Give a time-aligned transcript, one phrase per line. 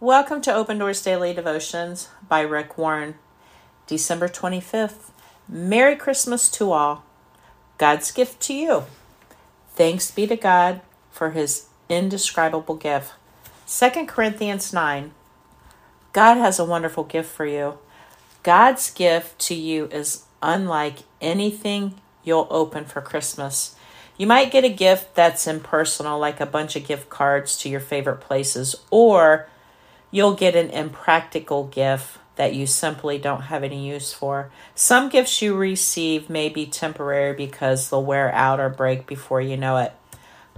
[0.00, 3.16] Welcome to Open Doors Daily Devotions by Rick Warren.
[3.88, 5.10] December 25th.
[5.48, 7.02] Merry Christmas to all.
[7.78, 8.84] God's gift to you.
[9.74, 13.14] Thanks be to God for his indescribable gift.
[13.66, 15.10] 2 Corinthians 9.
[16.12, 17.78] God has a wonderful gift for you.
[18.44, 23.74] God's gift to you is unlike anything you'll open for Christmas.
[24.16, 27.80] You might get a gift that's impersonal, like a bunch of gift cards to your
[27.80, 29.48] favorite places, or
[30.10, 34.50] you'll get an impractical gift that you simply don't have any use for.
[34.74, 39.56] Some gifts you receive may be temporary because they'll wear out or break before you
[39.56, 39.92] know it.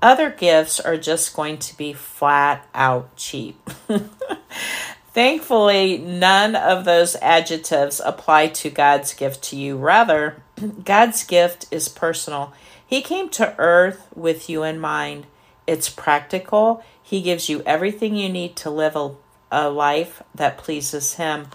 [0.00, 3.70] Other gifts are just going to be flat out cheap.
[5.12, 9.76] Thankfully, none of those adjectives apply to God's gift to you.
[9.76, 10.42] Rather,
[10.84, 12.52] God's gift is personal.
[12.86, 15.26] He came to earth with you in mind.
[15.66, 16.84] It's practical.
[17.02, 19.14] He gives you everything you need to live a
[19.50, 21.48] a life that pleases Him.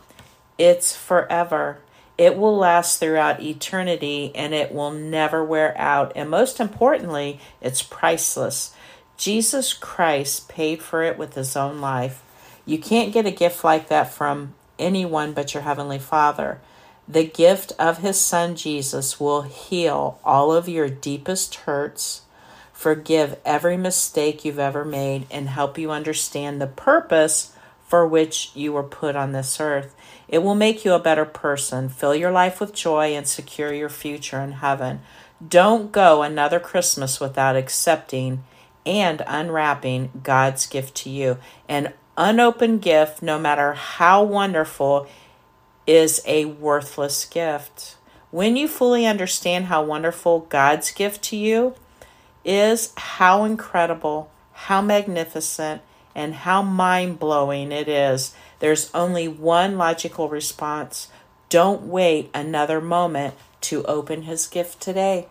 [0.57, 1.79] It's forever.
[2.17, 6.11] It will last throughout eternity and it will never wear out.
[6.15, 8.75] And most importantly, it's priceless.
[9.17, 12.23] Jesus Christ paid for it with His own life.
[12.65, 16.59] You can't get a gift like that from anyone but your Heavenly Father.
[17.07, 22.21] The gift of His Son Jesus will heal all of your deepest hurts,
[22.71, 27.53] forgive every mistake you've ever made, and help you understand the purpose
[27.91, 29.93] for which you were put on this earth.
[30.29, 33.89] It will make you a better person, fill your life with joy, and secure your
[33.89, 35.01] future in heaven.
[35.45, 38.45] Don't go another Christmas without accepting
[38.85, 41.37] and unwrapping God's gift to you.
[41.67, 45.05] An unopened gift, no matter how wonderful,
[45.85, 47.97] is a worthless gift.
[48.29, 51.75] When you fully understand how wonderful God's gift to you
[52.45, 55.81] is, how incredible, how magnificent,
[56.15, 58.33] and how mind blowing it is.
[58.59, 61.07] There's only one logical response.
[61.49, 65.27] Don't wait another moment to open his gift today.